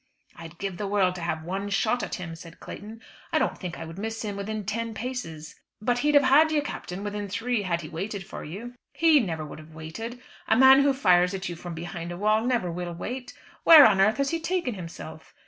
"I'd 0.35 0.57
give 0.57 0.77
the 0.77 0.87
world 0.87 1.13
to 1.13 1.21
have 1.21 1.43
one 1.43 1.69
shot 1.69 2.01
at 2.01 2.15
him," 2.15 2.35
said 2.35 2.59
Clayton. 2.59 3.01
"I 3.31 3.37
don't 3.37 3.55
think 3.59 3.77
I 3.77 3.85
would 3.85 3.99
miss 3.99 4.23
him 4.23 4.35
within 4.35 4.65
ten 4.65 4.95
paces." 4.95 5.59
"But 5.79 5.99
he'd 5.99 6.15
have 6.15 6.23
had 6.23 6.51
you, 6.51 6.63
Captain, 6.63 7.03
within 7.03 7.29
three, 7.29 7.61
had 7.61 7.81
he 7.81 7.87
waited 7.87 8.25
for 8.25 8.43
you." 8.43 8.73
"He 8.93 9.19
never 9.19 9.45
would 9.45 9.59
have 9.59 9.75
waited. 9.75 10.19
A 10.47 10.57
man 10.57 10.81
who 10.81 10.91
fires 10.93 11.35
at 11.35 11.49
you 11.49 11.55
from 11.55 11.75
behind 11.75 12.11
a 12.11 12.17
wall 12.17 12.43
never 12.43 12.71
will 12.71 12.93
wait. 12.95 13.35
Where 13.63 13.85
on 13.85 14.01
earth 14.01 14.17
has 14.17 14.31
he 14.31 14.39
taken 14.39 14.73
himself?" 14.73 15.35